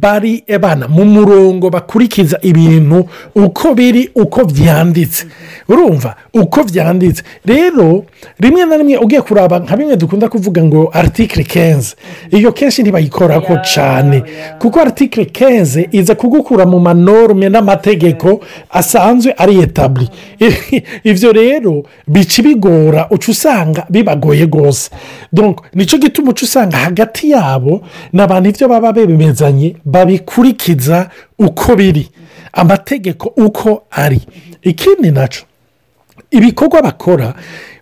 bari 0.00 0.44
abana 0.54 0.88
mu 0.88 1.04
murongo 1.04 1.70
bakurikiza 1.70 2.38
ibintu 2.42 3.08
uko 3.34 3.74
biri 3.74 4.10
uko 4.14 4.44
byanditse 4.44 5.26
urumva? 5.68 6.14
Uko 6.34 6.64
byanditse 6.64 7.22
rero 7.44 8.04
rimwe 8.40 8.64
na 8.64 8.76
rimwe 8.76 8.96
ugiye 8.96 9.20
kuraba 9.20 9.58
nka 9.58 9.76
bimwe 9.76 9.96
dukunda 9.96 10.28
kuvuga 10.28 10.64
ngo 10.64 10.90
aritikire 10.92 11.44
kenze 11.44 11.96
iyo 12.30 12.52
kenshi 12.52 12.82
ntibayikoraho 12.82 13.56
cyane 13.74 14.22
kuko 14.58 14.80
aritikire 14.80 15.24
kenze 15.24 15.88
iza 15.92 16.14
kugukura 16.14 16.66
mu 16.66 16.80
manorme 16.80 17.48
n'amategeko 17.48 18.40
asanzwe 18.70 19.34
ari 19.38 19.58
etabli 19.58 20.08
ibyo 21.10 21.32
rero 21.32 21.84
bica 22.06 22.42
bigora 22.42 23.06
uca 23.10 23.28
usanga 23.30 23.86
bibagoye 23.90 24.44
rwose 24.46 24.90
ni 25.74 25.86
cyo 25.86 25.98
gituma 25.98 26.30
uca 26.30 26.44
usanga 26.44 26.76
hagati 26.76 27.30
yabo 27.30 27.82
n'abantu 28.12 28.48
ibyo 28.48 28.68
baba 28.68 28.92
bemezanye. 28.92 29.76
Babikurikiza 29.84 31.10
uko 31.38 31.76
biri. 31.76 32.08
Amategeko 32.52 33.28
uko 33.36 33.82
ari. 33.90 34.20
Ikindi 34.62 35.10
na 35.10 35.28
cyo 35.28 35.42
ibikorwa 36.30 36.82
bakora 36.82 37.34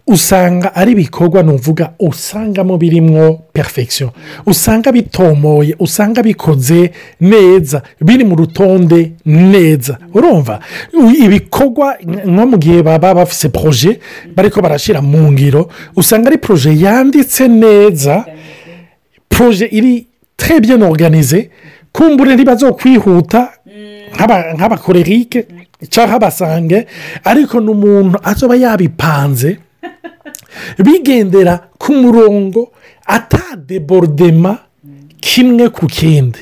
usanga 0.07 0.75
ari 0.75 0.93
ibikorwa 0.93 1.43
nuvuga 1.43 1.93
usangamo 1.99 2.79
birimo 2.79 3.43
perfection. 3.53 4.11
Usanga 4.47 4.93
bitomoye 4.93 5.75
usanga 5.79 6.23
bikoze 6.23 6.91
neza 7.21 7.83
biri 8.01 8.25
mu 8.25 8.37
rutonde 8.37 9.13
neza. 9.27 9.99
Urumva? 10.15 10.61
Ibikorwa 11.25 11.97
nko 12.27 12.47
mu 12.47 12.59
gihe 12.59 12.83
baba 12.83 13.15
bafite 13.15 13.49
poroje 13.53 14.01
bariko 14.37 14.61
barashyira 14.63 15.03
mu 15.03 15.33
ngiro 15.33 15.69
usanga 15.97 16.27
ari 16.31 16.39
poroje 16.39 16.75
yanditse 16.81 17.49
neza. 17.49 18.25
Poroje 19.29 19.67
iri 19.71 20.07
trebye 20.37 20.75
organize 20.75 21.51
kumbure 21.93 22.35
ntibazokwihuta 22.35 23.49
nk'abakorerike 24.57 25.47
cyangwa 25.89 26.17
abasange 26.17 26.87
ariko 27.25 27.61
ni 27.61 27.71
umuntu 27.71 28.19
azoba 28.23 28.57
yabipanze 28.57 29.59
bigendera 30.85 31.55
ku 31.79 31.93
murongo 31.93 32.73
atadeborudema 33.07 34.59
kimwe 35.21 35.69
ku 35.69 35.87
kindi. 35.87 36.39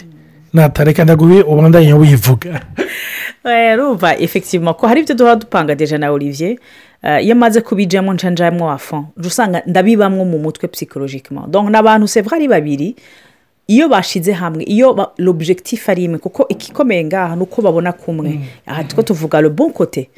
Natareka 0.52 1.05
ndaguhe 1.05 1.43
ubandanye 1.43 1.93
wivuga. 1.93 2.61
Rumva 3.76 4.19
efekitivu 4.19 4.75
ko 4.75 4.87
hari 4.87 5.00
ibyo 5.00 5.14
duhora 5.14 5.37
dupanga 5.37 5.75
deje 5.75 5.99
na 5.99 6.11
olivier. 6.11 6.57
Iyo 7.23 7.33
amaze 7.33 7.61
kubijyamo 7.61 8.12
ncanjamo 8.12 8.67
wafu 8.67 9.05
usanga 9.17 9.62
ndabibamwo 9.67 10.25
mu 10.25 10.38
mutwe 10.38 10.69
psikologikima 10.69 11.47
ni 11.47 11.76
abantu 11.76 12.09
sevura 12.09 12.37
ari 12.37 12.49
babiri 12.49 12.97
iyo 13.69 13.89
bashize 13.89 14.33
hamwe 14.33 14.65
iyo 14.65 15.13
l'objectif 15.19 15.89
ari 15.89 16.05
imwe 16.05 16.19
kuko 16.19 16.47
igikomeye 16.49 17.05
ngaha 17.05 17.37
ni 17.37 17.43
uko 17.43 17.63
babona 17.63 17.93
kumwe. 17.93 18.41
Aha 18.67 18.85
two 18.85 19.03
tuvuga 19.03 19.41
le 19.41 19.49
bon 19.49 19.71
kote 19.73 20.09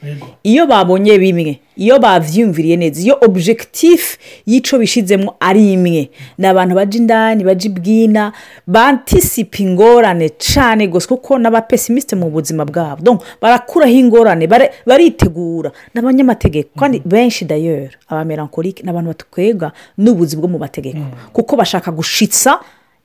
iyo 0.42 0.66
babonye 0.66 1.19
bimwe 1.19 1.59
iyo 1.76 1.99
babyiyumviriye 1.99 2.76
neza 2.76 3.00
iyo 3.02 3.19
objectif 3.21 4.19
y'icyo 4.47 4.78
bishyizemo 4.78 5.35
ari 5.40 5.73
imwe. 5.73 6.11
Ni 6.38 6.47
abantu 6.47 6.75
bajya 6.75 7.00
indani 7.00 7.45
bajya 7.45 7.71
ibwina 7.71 8.33
bantisipa 8.66 9.59
ingorane 9.59 10.28
cyane 10.38 10.87
gusa 10.87 11.09
kuko 11.09 11.38
n'abapesimisite 11.38 12.14
mu 12.16 12.30
buzima 12.30 12.64
bwabo. 12.64 13.19
Barakuraho 13.42 13.90
ingorane 13.92 14.47
baritegura 14.87 15.73
n'abanyamategeko. 15.95 16.71
Kandi 16.78 17.02
benshi 17.04 17.45
dayeri 17.45 17.90
abamerankorike 18.09 18.83
ni 18.83 18.90
abantu 18.90 19.09
batwega 19.11 19.73
n'ubuzi 19.99 20.37
bwo 20.37 20.47
mu 20.49 20.59
mategeko. 20.59 21.02
Kuko 21.33 21.57
bashaka 21.57 21.90
gushitsa 21.90 22.61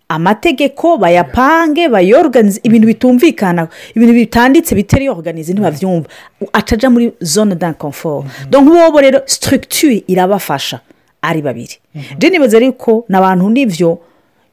amategeko 0.10 0.98
bayapange 0.98 1.90
bayorganize 1.90 2.60
ibintu 2.64 2.88
bitumvikana 2.88 3.68
ibintu 3.96 4.14
bitanditse 4.14 4.76
bitari 4.76 5.06
yoganize 5.06 5.54
ntibabyumva 5.54 6.08
atajya 6.54 6.90
muri 6.90 7.12
zone 7.22 7.56
da 7.56 7.74
komforo 7.74 8.26
nk'ubu 8.52 9.00
rero 9.02 9.22
sitirigitire 9.26 10.04
irabafasha 10.08 10.80
ari 11.22 11.42
babiri. 11.42 11.76
Rero 12.20 12.32
nibaza 12.32 12.58
ariko 12.58 13.06
ni 13.10 13.16
abantu 13.18 13.50
n'ibyo 13.50 14.00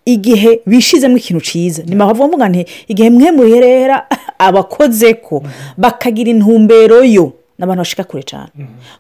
igihe 0.07 0.61
bishizemo 0.67 1.17
ikintu 1.17 1.41
cyiza 1.41 1.83
ni 1.87 1.95
mpamvu 1.95 2.47
nti 2.49 2.67
igihe 2.89 3.11
mwe 3.11 3.31
muherera 3.31 4.07
abakoze 4.47 5.15
ko 5.15 5.43
bakagira 5.77 6.31
intumbero 6.31 7.05
yo. 7.05 7.33
Ni 7.59 7.65
abantu 7.65 7.81
bashika 7.81 8.05
kure 8.05 8.23
cyane 8.23 8.51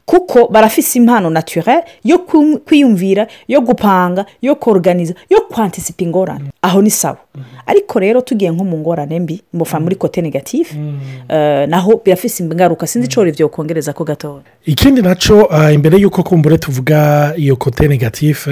kuko 0.07 0.49
barafise 0.49 0.99
impano 0.99 1.31
naturere 1.31 1.85
yo 2.05 2.19
kwiyumvira 2.67 3.27
yo 3.49 3.61
gupanga 3.61 4.27
yo 4.43 4.55
koruganiza 4.55 5.15
yo 5.31 5.41
kwantisipa 5.41 6.05
ingorane. 6.05 6.45
Aho 6.63 6.83
ni 6.83 6.91
sawa. 6.91 7.17
Ariko 7.67 7.99
rero 8.01 8.21
tugiye 8.21 8.51
nko 8.51 8.65
mu 8.65 8.79
ngorane 8.79 9.21
mbi 9.21 9.43
mufa 9.53 9.81
muri 9.81 9.97
kote 9.97 10.23
negatifu 10.23 10.75
naho 11.69 12.01
birafise 12.05 12.43
ingaruka. 12.45 12.87
Sinzi 12.87 13.07
icyo 13.09 13.27
ibyo 13.27 13.49
kongereza 13.49 13.93
ko 13.93 14.05
gatoya 14.05 14.43
ikindi 14.67 15.03
na 15.03 15.15
cyo 15.15 15.49
imbere 15.73 15.99
y'uko 15.99 16.23
kumbure 16.23 16.59
tuvuga 16.59 17.33
iyo 17.37 17.57
kote 17.57 17.89
negatifu 17.89 18.51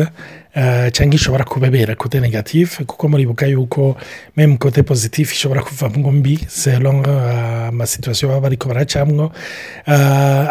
cyangwa 0.93 1.15
ishobora 1.15 1.45
kubabera 1.45 1.95
kote 1.95 2.21
negatifu 2.21 2.85
kuko 2.87 3.09
muribuka 3.09 3.47
yuko 3.47 3.97
memu 4.37 4.59
kote 4.59 4.83
pozitifu 4.83 5.33
ishobora 5.35 5.63
kuvamo 5.63 6.13
mbi 6.13 6.39
sero 6.49 6.91
amasituwasiyo 7.69 8.29
baba 8.29 8.41
bariko 8.41 8.69
baracamwo 8.69 9.33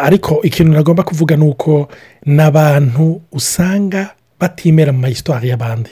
ariko 0.00 0.40
ikintu 0.42 0.72
nagomba 0.72 1.02
kuvuga 1.02 1.36
ni 1.36 1.44
uko 1.44 1.88
ni 2.26 2.42
abantu 2.42 3.20
usanga 3.32 4.10
batimera 4.40 4.92
mu 4.92 4.98
mayisitwari 4.98 5.48
y'abandi 5.48 5.90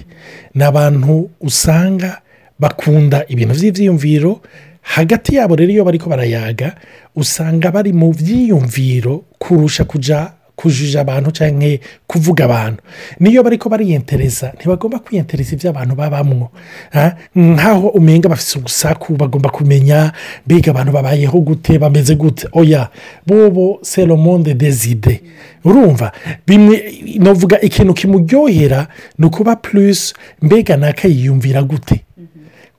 ni 0.55 0.63
abantu 0.65 1.31
usanga 1.41 2.21
bakunda 2.59 3.25
ibintu 3.29 3.55
by'ibyiyumviro 3.55 4.41
hagati 4.83 5.37
yabo 5.37 5.57
rero 5.57 5.73
iyo 5.73 5.85
bari 5.85 5.99
barayaga 5.99 6.75
usanga 7.17 7.71
bari 7.71 7.93
mu 7.93 8.13
byiyumviro 8.13 9.25
kurusha 9.39 9.85
kujya 9.85 10.33
kujija 10.59 11.01
abantu 11.01 11.31
cyangwa 11.31 11.79
kuvuga 12.07 12.45
abantu. 12.45 12.83
Niyo 13.21 13.43
bari 13.43 13.59
ko 13.59 13.69
bariyentereza 13.69 14.53
ntibagomba 14.59 14.99
kwiyentereza 14.99 15.55
ibyo 15.55 15.71
abantu 15.71 15.95
babamwo. 15.95 16.51
Nk'aho 17.37 17.89
umenga 17.95 18.29
bafite 18.29 18.59
urusaku 18.59 19.15
bagomba 19.17 19.51
kumenya 19.51 20.13
mbega 20.47 20.71
abantu 20.75 20.93
babayeho 20.93 21.39
gute 21.41 21.79
bameze 21.79 22.15
gute. 22.15 22.49
Oya 22.53 22.91
bobo 23.27 23.79
seromonde 23.83 24.55
dezide 24.55 25.23
urumva 25.65 26.13
bimwe 26.47 26.83
navuga 27.19 27.61
ikintu 27.61 27.95
kimuryohera 27.95 28.87
ni 29.19 29.27
ukuba 29.27 29.57
purisi 29.57 30.15
mbega 30.43 30.77
nakayiyumvira 30.77 31.63
gute. 31.63 32.01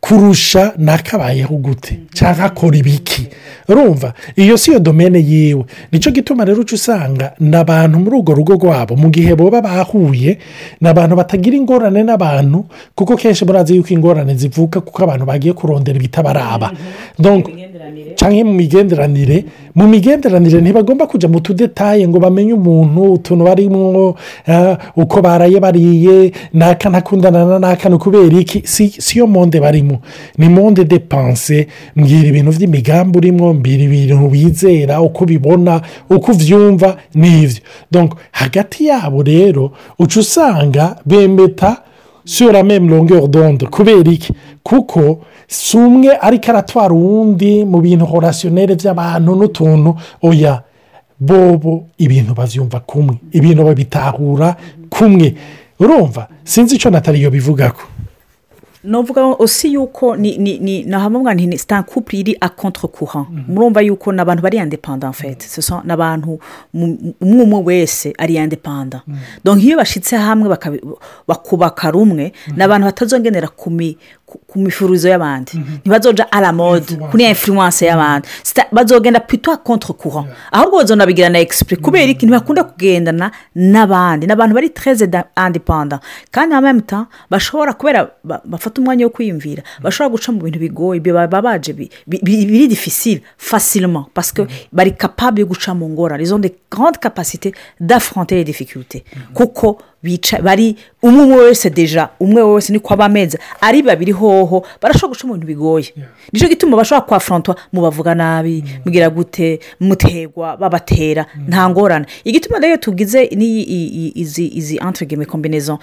Kurusha 0.02 0.74
nakabayeho 0.78 1.56
gute? 1.58 2.00
Cyangwa 2.14 2.46
akora 2.46 2.78
ibiki? 2.78 3.28
Urumva 3.70 4.14
iyo 4.36 4.58
si 4.58 4.72
yo 4.72 4.80
domene 4.80 5.20
yiwe. 5.20 5.64
Nicyo 5.92 6.12
gituma 6.12 6.46
rero 6.46 6.62
uca 6.62 6.74
usanga 6.76 7.34
ni 7.40 7.56
abantu 7.56 8.00
muri 8.00 8.16
urwo 8.18 8.34
rugo 8.34 8.54
rwabo 8.54 8.96
mu 8.96 9.10
gihe 9.10 9.36
boba 9.36 9.62
bahuye 9.62 10.38
ni 10.82 10.88
abantu 10.90 11.16
batagira 11.16 11.56
ingorane 11.58 12.04
n'abantu 12.04 12.66
kuko 12.96 13.16
kenshi 13.18 13.46
murazi 13.46 13.76
yuko 13.76 13.94
ingorane 13.94 14.36
zivuka 14.36 14.82
kuko 14.82 15.04
abantu 15.04 15.26
bagiye 15.26 15.54
kurondera 15.54 15.98
ibitabaraba. 15.98 16.72
Cyangwa 18.16 18.44
mu 18.46 18.54
migenderanire. 18.54 19.46
mu 19.76 19.88
migenderanire 19.88 20.62
ntibagomba 20.62 21.08
kujya 21.08 21.30
mu 21.30 21.40
tudetaye 21.42 22.08
ngo 22.08 22.20
bamenye 22.20 22.54
umuntu 22.54 23.14
utuntu 23.14 23.44
barimo 23.46 24.16
uko 24.96 25.22
baraye 25.22 25.60
bariye 25.60 26.32
naka 26.54 26.90
ntakundana 26.90 27.46
na 27.46 27.60
naka 27.60 27.90
ni 27.90 27.96
ukubera 27.96 28.34
iki? 28.40 28.64
Si 28.66 29.20
yo 29.20 29.28
monde 29.28 29.60
barimo. 29.60 29.89
Ni 30.38 30.50
monde 30.50 30.84
de 30.86 31.00
panse 31.00 31.68
mbwira 31.96 32.28
ibintu 32.28 32.52
by'imigambi 32.52 33.18
urimo 33.18 33.54
mbwira 33.54 33.84
ibintu 33.84 34.30
wizera 34.32 35.02
uko 35.02 35.24
ubibona 35.24 35.82
uko 36.10 36.32
ubyumva 36.32 36.98
n'ibyo 37.16 37.60
hagati 38.32 38.86
yabo 38.88 39.24
rero 39.24 39.72
uca 40.00 40.18
usanga 40.20 40.96
bemeta 41.06 41.78
sura 42.26 42.64
meme 42.64 42.90
longueur 42.90 43.28
d'onde. 43.28 43.66
Kubera 43.66 44.12
iki? 44.12 44.34
Kuko 44.64 45.20
si 45.48 45.78
umwe 45.78 46.12
ariko 46.22 46.52
aratwara 46.52 46.94
uwundi 46.94 47.66
mu 47.66 47.82
bintu 47.82 48.06
horasiyoneri 48.06 48.76
by'abantu 48.76 49.36
n'utuntu 49.36 49.96
oya 50.22 50.62
bobo 51.20 51.86
ibintu 51.98 52.34
babyumva 52.34 52.80
kumwe. 52.80 53.16
Ibintu 53.32 53.64
babitahura 53.64 54.56
kumwe. 54.90 55.36
Urumva? 55.80 56.28
Sinzi 56.44 56.76
icyo 56.76 56.92
nataliyo 56.92 57.32
bivuga 57.32 57.72
ko 57.72 57.82
navuga 58.84 59.26
osi 59.26 59.74
yuko 59.74 60.16
ni 60.16 60.38
ni 60.38 60.60
ni 60.60 60.84
ni 60.84 60.94
ahamwe 60.96 61.36
ni 61.36 61.58
sita 61.58 61.84
kupuri 61.84 62.20
iri 62.20 62.38
a 62.42 62.50
contre 62.50 62.88
courant 62.88 63.28
murumva 63.48 63.82
yuko 63.82 64.12
ni 64.12 64.22
abantu 64.22 64.44
bari 64.44 64.58
indepanda 64.58 65.12
fete 65.12 65.48
ni 65.86 65.92
abantu 65.92 66.40
umwe 66.74 67.44
umwe 67.44 67.64
wese 67.64 68.14
ari 68.18 68.36
indepanda 68.36 69.02
donc 69.44 69.64
iyo 69.64 69.78
bashyitse 69.78 70.16
hamwe 70.18 70.58
bakubaka 71.28 71.92
rumwe 71.92 72.34
ni 72.56 72.64
abantu 72.64 72.86
batazongenera 72.86 73.48
ku 74.48 74.60
mifurizo 74.60 75.10
y'abandi 75.10 75.52
ntibazoja 75.82 76.32
ara 76.32 76.52
mode 76.52 76.96
kuri 77.12 77.24
influence 77.30 77.86
y'abandi 77.86 78.28
bazogenda 78.72 79.20
pito 79.20 79.52
a 79.52 79.58
contre 79.58 79.94
courant 79.94 80.28
ahubwo 80.52 80.78
bazonabigira 80.78 81.30
na 81.30 81.40
egisipuri 81.40 81.82
kubera 81.82 82.12
iki? 82.12 82.26
Ntibakunda 82.26 82.64
kugendana 82.64 83.32
n'abandi. 83.56 84.28
Ni 84.28 84.34
abantu 84.34 84.54
bari 84.56 84.70
tereze 84.70 85.10
indepanda 85.48 86.00
kandi 86.32 86.56
na 86.56 86.62
memu 86.62 86.82
bashobora 87.30 87.74
kubera 87.74 88.10
bafata 88.24 88.82
umwanya 88.82 89.06
wo 89.06 89.10
kwiyumvira 89.10 89.64
bashobora 89.82 90.10
guca 90.12 90.32
mu 90.32 90.42
bintu 90.42 90.60
bigoye 90.60 91.00
baba 91.00 91.42
baje 91.42 91.74
biri 92.08 92.68
difisire 92.68 93.22
fasirima 93.38 94.06
pasike 94.14 94.48
bari 94.72 94.92
kapabure 94.92 95.42
yo 95.42 95.48
guca 95.48 95.74
mu 95.74 95.90
ngorane. 95.90 96.24
Izo 96.24 96.38
de 96.38 96.52
grande 96.72 97.00
kapasite 97.00 97.54
d'afronte 97.80 98.32
les 98.36 98.44
difficultés. 98.44 99.04
Kuko 99.34 99.82
bari 100.44 100.76
umwe 101.04 101.24
umwe 101.24 101.36
wese 101.44 101.70
deja 101.70 102.10
umwe 102.20 102.42
wese 102.42 102.74
niko 102.74 102.94
aba 102.94 103.06
ameze 103.06 103.38
ari 103.62 103.82
babiri 103.82 104.12
hoho 104.12 104.66
barashobora 104.82 105.14
guca 105.16 105.28
mu 105.28 105.34
bintu 105.34 105.48
bigoye. 105.48 105.94
Nicyo 106.34 106.48
gituma 106.48 106.78
bashobora 106.78 107.06
kwafrontwa 107.08 107.56
mubavuga 107.74 108.16
nabi 108.16 108.64
mbwira 108.86 109.10
gute 109.10 109.60
mutegwa 109.80 110.58
babatera 110.58 111.26
nta 111.48 111.70
ngorane. 111.70 112.06
Igituma 112.24 112.60
rero 112.60 112.78
tugize 112.78 113.24
izi 114.16 114.46
izi 114.48 114.80
antirigeme 114.80 115.26
kombinezo 115.26 115.80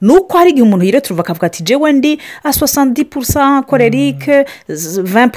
ni 0.00 0.12
uko 0.12 0.38
hari 0.38 0.50
igihe 0.50 0.62
umuntu 0.66 0.84
yiretura 0.84 1.16
bakavuga 1.18 1.46
ati 1.46 1.62
jewe 1.62 1.92
ndi 1.92 2.18
a 2.44 2.52
sosandi 2.52 3.04
purusa 3.04 3.62
korerike 3.62 4.44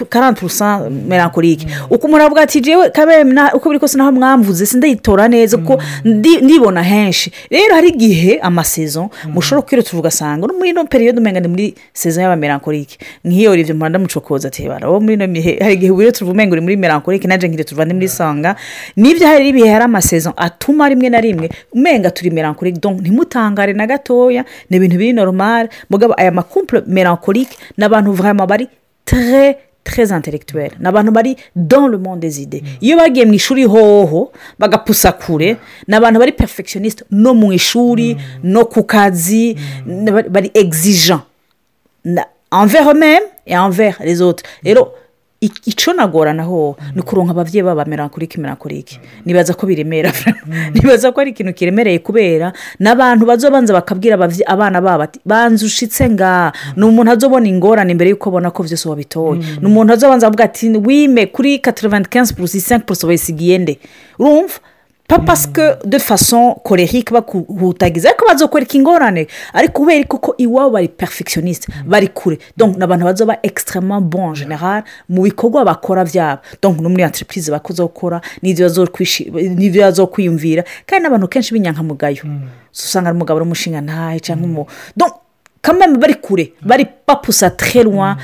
karanti 0.10 0.40
purusa 0.40 0.90
melankorike 0.90 1.68
uko 1.90 2.08
umuntu 2.08 2.24
avuga 2.26 2.42
ati 2.42 2.62
jewe 2.62 2.90
kabere 2.90 3.26
uko 3.54 3.70
biri 3.70 3.80
kose 3.80 3.98
naho 3.98 4.12
mwamvuze 4.12 4.66
sindayitora 4.66 5.28
neza 5.28 5.58
kuko 5.58 5.82
ndibona 6.06 6.84
henshi. 6.84 7.32
Rero 7.50 7.76
hari 7.76 7.90
igihe 7.90 8.15
amasezo 8.42 9.10
mushobora 9.34 9.68
kwirutura 9.68 10.00
ugasanga 10.00 10.48
muri 10.48 10.70
ino 10.70 10.86
periyode 10.86 11.20
umenya 11.20 11.40
ni 11.40 11.48
muri 11.48 11.76
sezo 11.94 12.22
y'abamelankorike 12.22 12.98
nk'iyo 13.26 13.56
rivyo 13.56 13.76
mpanda 13.76 14.00
mucokoza 14.00 14.50
tebara 14.50 14.90
wo 14.90 15.00
muri 15.00 15.14
ino 15.14 15.28
mihe 15.28 15.58
hari 15.64 15.74
igihe 15.74 15.92
wirutura 15.92 16.32
umenga 16.32 16.54
uri 16.54 16.62
muri 16.62 16.78
melankorike 16.78 17.28
naje 17.28 17.48
nkirutura 17.48 17.86
ndi 17.86 17.94
muri 17.94 18.08
sanga 18.08 18.56
ni 18.96 19.14
byo 19.14 19.28
hari 19.28 19.50
ibihe 19.50 19.70
hari 19.70 19.86
amasezo 19.86 20.34
atuma 20.38 20.90
rimwe 20.90 21.10
na 21.10 21.22
rimwe 21.22 21.50
umenga 21.74 22.12
turi 22.12 22.30
melankorike 22.30 22.80
donc 22.80 23.02
ntimutangare 23.02 23.74
na 23.74 23.88
gatoya 23.88 24.46
ni 24.70 24.78
ibintu 24.78 24.98
biri 24.98 25.14
normal. 25.14 25.70
Mugabo 25.90 26.14
aya 26.18 26.32
makumple 26.32 26.84
melankorike 26.88 27.58
ni 27.78 27.84
abantu 27.86 28.12
vraiment 28.12 28.48
bari 28.48 28.68
très 29.06 29.56
très 29.86 30.12
intellectuel. 30.12 30.72
Ni 30.82 30.88
abantu 30.88 31.12
bari 31.12 31.38
dans 31.56 31.88
le 31.88 31.98
monde 31.98 32.20
des 32.20 32.42
idées. 32.42 32.64
Iyo 32.82 32.98
bagiye 32.98 33.26
mu 33.26 33.36
ishuri 33.36 33.64
hoho 33.64 34.32
bagapusa 34.60 35.14
kure. 35.14 35.56
Ni 35.88 35.96
abantu 35.96 36.20
bari 36.20 36.32
perfectioniste 36.34 37.06
no 37.12 37.34
mu 37.34 37.54
ishuri 37.54 38.18
no 38.44 38.66
ku 38.66 38.84
kazi 38.84 39.56
bari 40.30 40.52
exigent 40.54 41.22
envers 42.52 42.90
eux-mêmes 42.90 43.24
et 43.48 43.58
envers 43.58 43.98
les 44.04 44.22
autres. 44.22 44.44
Rero 44.66 44.90
icyo 45.66 45.94
nagoranaho 45.94 46.78
ni 46.96 47.02
ukuronka 47.02 47.32
ababyeyi 47.32 47.64
baba 47.64 47.86
melankorike 47.86 48.42
melankorike 48.42 49.00
nibaza 49.26 49.54
ko 49.54 49.68
biremera 49.68 50.12
nibaza 50.74 51.12
ko 51.12 51.22
ari 51.22 51.32
ikintu 51.32 51.54
kiremereye 51.54 52.00
kubera 52.00 52.54
n'abantu 52.80 53.26
bazobanza 53.26 53.74
bakabwira 53.74 54.16
abana 54.46 54.82
babo 54.82 55.04
ati 55.04 55.20
banza 55.26 55.66
ushitse 55.66 56.10
ngaha 56.10 56.54
ni 56.76 56.84
umuntu 56.86 57.12
azobona 57.12 57.48
ingorane 57.48 57.94
mbere 57.94 58.10
y'uko 58.10 58.30
abona 58.30 58.52
ko 58.52 58.64
byose 58.64 58.90
wabitoye. 58.90 59.42
Ni 59.62 59.66
umuntu 59.68 59.94
azobanza 59.94 60.28
avuga 60.28 60.44
ati 60.44 60.70
wime 60.70 61.26
kuri 61.26 61.60
kataravanti 61.60 62.10
kensi 62.10 62.34
purusi 62.34 62.62
senke 62.62 62.86
purusi 62.86 63.06
wayisigiye 63.06 63.58
nde? 63.58 63.80
Urumva? 64.20 64.60
Papasike 65.08 65.62
de 65.86 66.00
faso 66.00 66.56
korerike 66.64 67.14
bakutagiza 67.14 68.10
ariko 68.10 68.26
bazokwereka 68.28 68.78
ingorane 68.78 69.28
ariko 69.54 69.74
kubera 69.82 70.04
kuko 70.08 70.36
iwabo 70.38 70.70
bari 70.72 70.88
perfectioniste 70.88 71.68
bari 71.86 72.08
kure 72.08 72.38
ni 72.58 72.84
abantu 72.84 73.06
bazoba 73.06 73.38
ekisitama 73.44 74.02
bon 74.02 74.34
general 74.34 74.84
mu 75.10 75.22
bikorwa 75.24 75.66
bakora 75.66 76.04
byabo 76.06 76.42
no 76.82 76.90
muri 76.90 77.04
antiripurize 77.04 77.52
bakoze 77.52 77.84
gukora 77.84 78.22
n'ibyo 78.42 79.82
bazokwiyumvira 79.82 80.64
kandi 80.86 81.04
n'abantu 81.04 81.28
kenshi 81.28 81.54
b'inyankamugayo 81.54 82.24
usanga 82.74 83.10
ari 83.10 83.16
umugabo 83.16 83.40
n'umushinga 83.40 83.82
ntahe 83.82 84.20
cyangwa 84.20 84.46
umu 84.48 84.66
kamwe 85.62 85.88
bari 85.98 86.14
kure 86.16 86.54
bari 86.66 86.86
papusa 87.06 87.50
terwa 87.50 88.18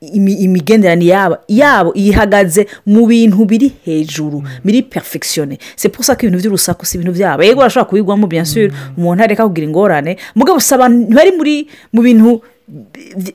imigenderanire 0.00 1.10
yabo 1.12 1.36
yabo 1.48 1.90
ihagaze 1.94 2.66
mu 2.86 3.06
bintu 3.06 3.44
biri 3.44 3.72
hejuru 3.84 4.42
biri 4.64 4.82
perfectione. 4.82 5.58
Si 5.76 5.88
pusa 5.88 6.14
ko 6.16 6.26
ibintu 6.26 6.38
by'urusaku 6.42 6.86
si 6.86 6.96
ibintu 6.96 7.12
byabo. 7.12 7.42
Yego 7.42 7.60
barashobora 7.60 7.88
kubigwamo 7.88 8.26
byansura 8.26 8.72
umuntu 8.96 9.22
areka 9.24 9.48
kugira 9.48 9.66
ingorane. 9.66 10.16
Mugabo 10.34 10.60
si 10.60 10.74
abantu 10.74 11.14
bari 11.16 11.30
muri 11.32 11.54
mu 11.92 12.00
bintu 12.02 12.40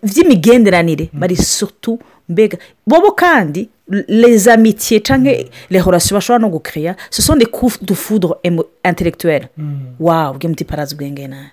by'imigenderanire 0.04 1.10
bari 1.14 1.36
sotu 1.36 2.00
mbega 2.30 2.58
bobo 2.88 3.12
kandi 3.12 3.70
lezamitiye 4.08 5.00
cyangwa 5.00 5.34
rehorasiyo 5.70 6.16
bashobora 6.16 6.42
no 6.42 6.50
gukeya 6.50 6.96
sosonde 7.10 7.46
dufudro 7.82 8.40
intelectuelle 8.84 9.48
wawu 10.00 10.38
bw'umuti 10.38 10.64
parazi 10.66 10.96
ubwenge 10.96 11.28
nawe 11.28 11.52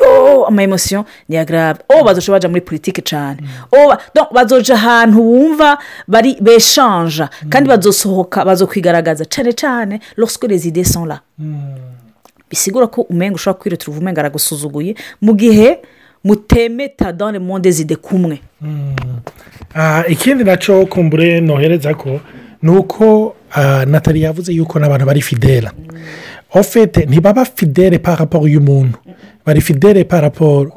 yo 0.00 0.46
amayemosiyo 0.46 1.04
ni 1.28 1.36
agarabe 1.36 1.80
o 1.88 2.04
bazoca 2.04 2.32
baja 2.32 2.48
muri 2.48 2.60
politiki 2.60 3.02
cyane 3.02 3.38
bazoja 4.32 4.74
ahantu 4.74 5.20
wumva 5.22 5.78
bari 6.08 6.36
beshanja 6.40 7.28
kandi 7.50 7.68
bazosohoka 7.68 8.44
bazokwigaragaza 8.44 9.24
cyane 9.24 9.52
cyane 9.52 10.00
lorsque 10.16 10.48
les 10.48 10.66
idées 10.66 10.84
sont 10.92 11.06
là. 11.06 11.20
Bisigura 12.50 12.86
ko 12.86 13.02
umenga 13.02 13.34
ushobora 13.34 13.60
kwirutura 13.60 13.90
uva 13.92 14.00
umenga 14.00 14.20
aragusuzuguye. 14.20 14.94
Mu 15.20 15.34
gihe 15.34 15.78
mutemeta 16.24 17.12
le 17.12 17.38
monde 17.38 17.70
zide 17.70 17.96
kumwe. 17.96 18.40
Ikindi 20.08 20.44
na 20.44 20.56
cyo 20.56 20.86
kumbure 20.86 21.40
nohereza 21.40 21.94
ko 21.94 22.20
ni 22.62 22.70
uko 22.70 23.36
natali 23.86 24.22
yavuze 24.22 24.52
yuko 24.52 24.78
n'abantu 24.78 25.06
bari 25.06 25.20
fidela 25.22 25.72
ofete 26.54 27.04
ntibaba 27.06 27.44
fidele 27.44 27.98
paraporo 27.98 28.48
y'umuntu 28.48 28.98
bari 29.46 29.60
fidele 29.60 30.04
paraporo 30.04 30.72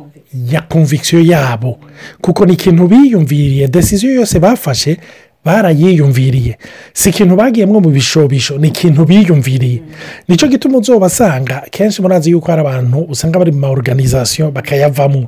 ya 0.52 0.62
konvikisiyo 0.62 1.22
yabo. 1.22 1.80
Kuko 2.22 2.46
ni 2.46 2.54
ikintu 2.54 2.88
biyumviriye 2.88 3.68
desiziyo 3.68 4.14
yose 4.14 4.40
bafashe 4.40 4.98
barayiyumviriye 5.46 6.58
si 6.94 7.10
ikintu 7.10 7.36
bagiyemo 7.36 7.80
mu 7.80 7.90
bishobisho 7.90 8.58
ni 8.58 8.68
ikintu 8.68 9.06
biyumviriye 9.06 9.82
ni 10.28 10.38
cyo 10.38 10.48
gituma 10.48 10.78
uzobasanga 10.78 11.62
kenshi 11.72 12.02
murazi 12.02 12.32
yuko 12.32 12.48
hari 12.52 12.62
abantu 12.62 13.00
usanga 13.10 13.40
bari 13.40 13.52
mu 13.52 13.60
ma 13.60 13.70
oruganizasiyo 13.70 14.52
bakayavamo 14.52 15.28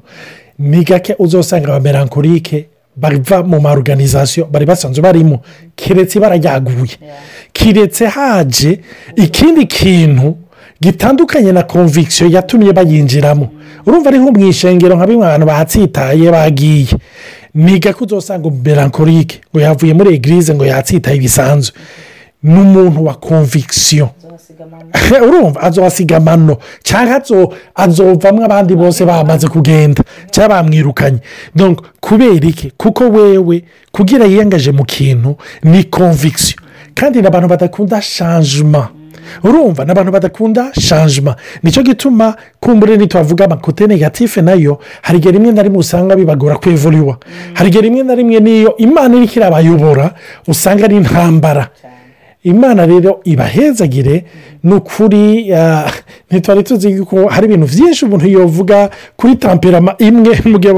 ni 0.60 0.84
gake 0.84 1.16
uzosanga 1.20 1.68
abamerankorike 1.68 2.68
bava 2.96 3.44
mu 3.44 3.60
ma 3.62 3.72
oruganizasiyo 3.72 4.46
bari 4.52 4.66
basanzwe 4.66 5.02
barimo. 5.02 5.42
Keretse 5.76 6.18
ibara 6.20 6.36
ryaguye 6.38 6.98
keretse 7.54 8.06
haje 8.08 8.80
ikindi 9.16 9.66
kintu 9.66 10.38
gitandukanye 10.82 11.52
na 11.52 11.64
konvikisiyo 11.64 12.30
yatumye 12.30 12.74
bayinjiramo. 12.74 13.50
Urumva 13.86 14.10
ari 14.10 14.20
nko 14.20 14.32
mu 14.32 14.48
ishengero 14.48 14.96
nka 14.96 15.08
bimwe 15.08 15.26
abantu 15.28 15.46
bahatsitaye 15.46 16.32
bagiye. 16.32 16.88
Niga 17.54 17.94
ko 17.94 18.06
uzasanga 18.06 18.50
melancholique 18.50 19.42
ngo 19.52 19.60
yavuye 19.62 19.94
muri 19.94 20.16
egirize 20.16 20.54
ngo 20.56 20.66
yatsitaye 20.66 21.20
bisanzwe. 21.20 21.76
Ni 22.44 22.60
umuntu 22.60 23.06
wa 23.06 23.14
conviction. 23.14 24.10
Urumva? 25.28 25.62
Azohasiga 25.62 26.18
amano 26.18 26.58
cyangwa 26.84 27.22
azovamo 27.76 28.46
abandi 28.46 28.76
bose 28.76 29.06
bamaze 29.06 29.48
kugenda. 29.48 30.04
Cyangwa 30.32 30.64
bamwirukanye. 30.64 31.20
Kubera 32.00 32.48
iki? 32.48 32.72
Kuko 32.78 33.04
wewe 33.10 33.64
kugira 33.92 34.26
yiyangaje 34.26 34.72
mu 34.72 34.86
kintu 34.86 35.38
ni 35.64 35.84
conviction. 35.84 36.60
Kandi 36.94 37.22
ni 37.22 37.28
abantu 37.28 37.48
badakunda 37.48 38.02
shanjima 38.02 38.90
urumva? 39.44 39.86
Ni 39.86 39.92
abantu 39.92 40.12
badakunda 40.12 40.72
shanjima 40.74 41.36
ni 41.64 41.72
cyo 41.72 41.84
gituma 41.84 42.36
kumbure 42.60 42.98
ntitwavuga 42.98 43.46
amakote 43.46 43.88
negatife 43.88 44.42
na 44.42 44.54
yo 44.54 44.80
hari 45.02 45.18
igihe 45.18 45.32
rimwe 45.32 45.52
na 45.52 45.62
rimwe 45.64 45.80
usanga 45.80 46.16
bibagora 46.16 46.56
kwevuriwa. 46.56 47.18
Hari 47.54 47.70
igihe 47.70 47.82
rimwe 47.82 48.04
na 48.04 48.16
rimwe 48.16 48.40
n'iyo 48.40 48.78
imana 48.78 49.16
iri 49.18 49.32
irabayobora 49.36 50.14
usanga 50.48 50.86
ari 50.86 50.96
intambara. 50.96 51.70
Imana 52.44 52.86
rero 52.86 53.20
ibahezagire 53.24 54.26
ni 54.64 54.74
ukuri 54.74 55.52
ntitwari 56.32 56.64
tuzi 56.64 57.00
ko 57.06 57.28
hari 57.28 57.46
ibintu 57.48 57.68
byinshi 57.68 58.06
umuntu 58.06 58.28
yavuga 58.28 58.90
kuri 59.16 59.36
tamperama 59.36 59.96
imwe. 60.00 60.34
Mu 60.52 60.60
gihe 60.60 60.74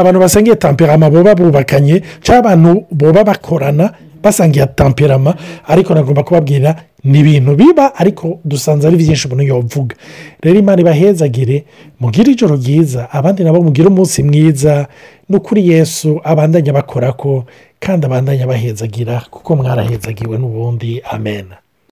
abantu 0.00 0.20
basangiye 0.20 0.56
tamperama 0.56 1.10
boba 1.10 1.34
bubakanye 1.34 2.02
cyangwa 2.22 2.38
abantu 2.52 2.84
boba 2.90 3.24
bakorana 3.24 3.92
basangiye 4.22 4.66
tamperama 4.66 5.34
ariko 5.66 5.94
nagomba 5.94 6.22
kubabwira 6.22 6.76
ni 7.04 7.18
ibintu 7.18 7.56
biba 7.56 7.94
ariko 7.94 8.38
dusanze 8.44 8.86
ari 8.86 8.96
byinshi 8.96 9.26
umuntu 9.26 9.44
yavuga 9.44 9.96
rero 10.42 10.58
imana 10.58 10.80
ibahezagire 10.80 11.64
mugire 12.00 12.32
ijoro 12.32 12.56
ryiza 12.56 13.10
abandi 13.12 13.44
nabo 13.44 13.62
mugire 13.62 13.88
umunsi 13.88 14.22
mwiza. 14.22 14.86
Ni 15.28 15.36
ukuri 15.36 15.68
yesu 15.68 16.20
abandanya 16.24 16.72
bakora 16.72 17.12
ko 17.12 17.44
kandi 17.84 18.06
abandanya 18.06 18.46
bahezagira 18.46 19.14
kuko 19.30 19.56
mwarahezagiwe 19.56 20.38
n'ubundi. 20.38 21.02
Amena 21.10 21.56